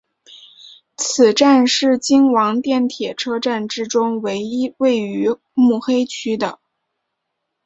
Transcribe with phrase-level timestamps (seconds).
[0.97, 6.57] 此站是京王电铁车站之中唯一位于目黑区的。